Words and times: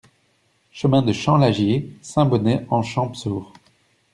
Chemin 0.71 1.03
de 1.03 1.13
Champ 1.13 1.37
Lagier, 1.37 1.95
Saint-Bonnet-en-Champsaur 2.01 3.53